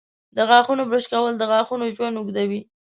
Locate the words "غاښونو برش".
0.49-1.05